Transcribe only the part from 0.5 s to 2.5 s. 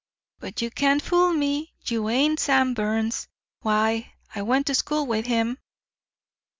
you can't fool me. You ain't